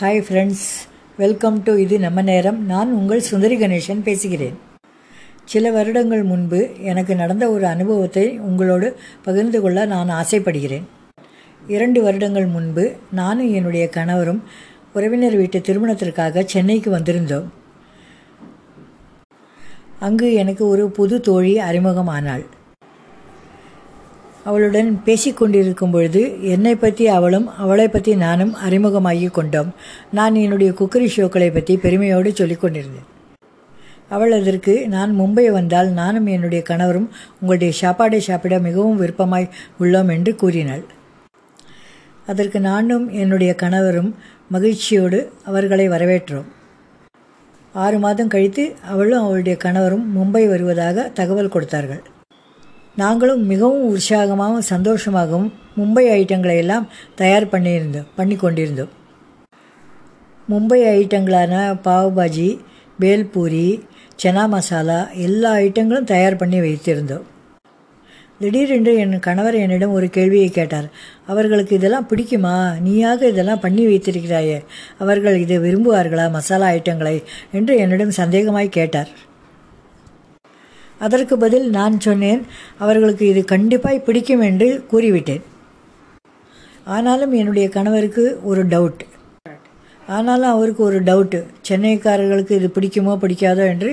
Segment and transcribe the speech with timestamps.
[0.00, 0.64] Hi friends
[1.16, 2.66] welcome to இது நம்ம நேரம்.
[2.66, 4.56] நான் உங்கள் சுந்தரி கணேசன் பேசுகிறேன்.
[5.44, 10.84] சில வருடங்கள் முன்பு எனக்கு நடந்த ஒரு அனுபவத்தை உங்களோடு பகிர்ந்து கொள்ள நான் ஆசைப்படுகிறேன்.
[11.66, 14.42] இரண்டு வருடங்கள் முன்பு நானும் என்னுடைய கணவரும்
[14.92, 17.48] உறவினர் வீட்டு திருமணத்திற்காக சென்னைக்கு வந்திருந்தோம்.
[20.00, 22.46] அங்கு எனக்கு ஒரு புது தோழி அறிமுகமானாள்.
[24.48, 26.22] அவளுடன் பேசிக்கொண்டிருக்கும் பொழுது
[26.54, 29.70] என்னை பற்றி அவளும் அவளை பற்றி நானும் அறிமுகமாகி கொண்டோம்.
[30.18, 33.08] நான் என்னுடைய குக்கரி ஷோக்களை பற்றி பெருமையோடு சொல்லிக் கொண்டிருந்தேன்.
[34.14, 37.08] அவள் அதற்கு நான் மும்பை வந்தால் நானும் என்னுடைய கணவரும்
[37.40, 40.84] உங்களுடைய சாப்பாடை சாப்பிட மிகவும் விருப்பமாய் உள்ளோம் என்று கூறினாள்.
[42.32, 44.10] அதற்கு நானும் என்னுடைய கணவரும்
[44.54, 45.18] மகிழ்ச்சியோடு
[45.50, 46.48] அவர்களை வரவேற்றோம்.
[47.74, 52.04] ஆறு மாதம் கழித்து அவளும் அவளுடைய கணவரும் மும்பை வருவதாக தகவல் கொடுத்தார்கள்.
[52.96, 58.92] நாங்களும் மிகவும் உற்சாகமாகவும் சந்தோஷமாகவும் மும்பை ஐட்டங்களை எல்லாம் தயார் பண்ணியிருந்தோம் பண்ணி கொண்டிருந்தோம்
[60.48, 61.54] மும்பை ஐட்டங்களான
[61.84, 62.58] பாவ் பாஜி
[63.00, 63.82] பேல்பூரி
[64.22, 67.24] சனா மசாலா எல்லா ஐட்டங்களும் தயார் பண்ணி வைத்திருந்தோம்.
[68.38, 70.88] திடீரென்று என் கணவர் என்னிடம் ஒரு கேள்வியை கேட்டார்.
[71.26, 72.80] அவர்களுக்கு இதெல்லாம் பிடிக்குமா?
[72.80, 74.64] நீயாக இதெல்லாம் பண்ணி வைத்திருக்கிறாயே.
[74.98, 77.22] அவர்கள் இதை விரும்புவார்களா மசாலா ஐட்டங்களை?
[77.52, 79.08] என்று என்னிடம் சந்தேகமாய் கேட்டார்.
[80.98, 82.40] அதற்கு பதில் நான் சொன்னேன்
[82.84, 85.44] அவர்களுக்கு இது கண்டிப்பாய் பிடிக்கும் என்று கூறிவிட்டேன்.
[86.94, 89.02] ஆனாலும் என்னுடைய கணவருக்கு ஒரு டவுட்
[90.16, 93.90] ஆனாலும் அவருக்கு ஒரு டவுட்டு சென்னைக்காரர்களுக்கு இது பிடிக்குமோ பிடிக்காதோ என்று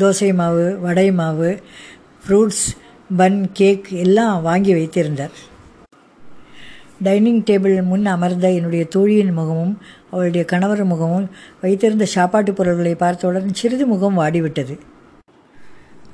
[0.00, 1.50] தோசை மாவு வடை மாவு
[2.24, 2.66] ஃப்ரூட்ஸ்
[3.16, 5.34] பன் கேக் எல்லாம் வாங்கி வைத்திருந்தார்.
[7.06, 9.74] டைனிங் டேபிள் முன் அமர்ந்த என்னுடைய தோழியின் முகமும்
[10.10, 11.26] அவளுடைய கணவர் முகமும்
[11.62, 14.76] வைத்திருந்த சாப்பாட்டு பொருட்களை பார்த்தவுடன் சிறிது முகம் வாடிவிட்டது.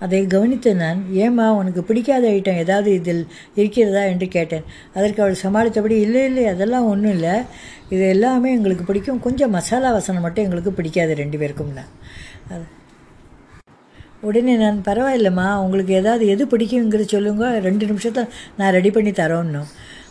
[0.00, 3.22] அதை கவனித்த நான் ஏம்மா உனக்கு பிடிக்காத ஐட்டம் ஏதாவது இதில்
[3.54, 4.02] இருக்கிறதா?
[4.12, 4.64] என்று கேட்டேன்.
[4.94, 7.34] அதற்கு அவள் சமாளித்தபடி இல்லை இல்லை அதெல்லாம் ஒன்றும் இல்லை.
[7.88, 9.20] இது எல்லாமே எங்களுக்கு பிடிக்கும்.
[9.20, 11.86] கொஞ்சம் மசாலா வசனம் மட்டும் எங்களுக்கு பிடிக்காது ரெண்டு பேருக்கும்னா
[12.48, 12.66] அது.
[14.28, 17.44] உடனே நான் பரவாயில்லம்மா உங்களுக்கு ஏதாவது எது பிடிக்குங்கிறது சொல்லுங்க.
[17.58, 19.70] ரெண்டு நிமிஷத்தில் நான் ரெடி பண்ணி தரோன்னும்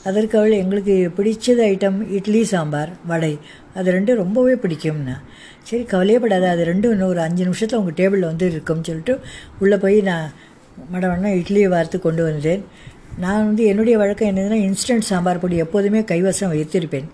[0.09, 3.33] அதற்கு அவள் எங்களுக்கு பிடிச்சது ஐட்டம் இட்லி சாம்பார் வடை.
[3.75, 5.15] அது ரெண்டும் ரொம்பவே பிடிக்கும்னா.
[5.67, 6.45] சரி கவலையப்படாத.
[6.53, 9.15] அது ரெண்டும் இன்னும் ஒரு அஞ்சு நிமிஷத்தில் உங்கள் டேபிளில் வந்து இருக்கும்னு சொல்லிட்டு
[9.59, 10.27] உள்ளே போய் நான்
[10.93, 12.63] மடவண்ணா இட்லியை வார்த்து கொண்டு வந்தேன்.
[13.23, 17.07] நான் வந்து என்னுடைய வழக்கம் என்னதுன்னா இன்ஸ்டன்ட் சாம்பார் பொடி எப்போதுமே கைவசம் வைத்திருப்பேன்.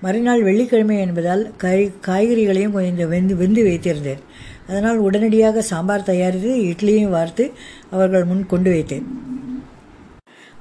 [0.00, 4.22] மறுநாள் வெள்ளிக்கிழமை என்பதால் காய் காய்கறிகளையும் கொஞ்சம் வெந்து வெந்து வைத்திருந்தேன்.
[4.68, 7.44] அதனால் உடனடியாக சாம்பார் தயாரித்து இட்லியும் வார்த்து
[7.90, 9.06] அவர்கள் முன் கொண்டு வைத்தேன்.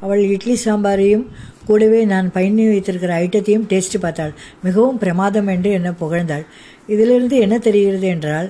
[0.02, 1.26] அவள் இட்லி சாம்பாரையும்
[1.66, 4.34] கூடவே நான் பயணி வைத்திருக்கிற ஐட்டத்தையும் டேஸ்ட் பார்த்தாள்.
[4.64, 6.46] மிகவும் பிரமாதம் என்று என்னை புகழ்ந்தாள்.
[6.88, 8.50] இதிலிருந்து என்ன தெரிகிறது என்றால்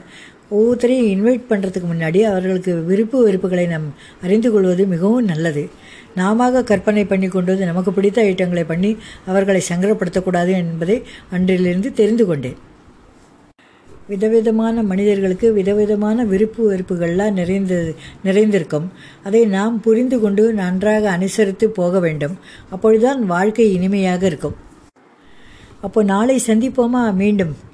[0.52, 3.88] ஒவ்வொருத்தரையும் இன்வைட் பண்ணுறதுக்கு முன்னாடி அவர்களுக்கு விருப்பு வெறுப்புகளை நாம்
[4.24, 5.64] அறிந்து கொள்வது மிகவும் நல்லது.
[6.16, 8.92] நாம கற்பனை பண்ணி கொண்டு வந்து நமக்கு பிடித்த ஐட்டங்களை பண்ணி
[9.26, 10.98] அவர்களை சங்கரப்படுத்தக்கூடாது என்பதை
[11.32, 12.58] அன்றிலிருந்து தெரிந்து கொண்டேன்.
[14.08, 18.92] விதவிதமான மனிதர்களுக்கு விதவிதமான விருப்பு வெறுப்புகள்லாம் நிறைந்தது நிறைந்திருக்கும்.
[19.24, 22.38] அதை நாம் புரிந்து கொண்டு நன்றாக அனுசரித்து போக வேண்டும்.
[22.70, 24.56] அப்பொழுதுதான் வாழ்க்கை இனிமையாக இருக்கும்.
[25.82, 27.67] அப்போ நாளை சந்திப்போமா மீண்டும்?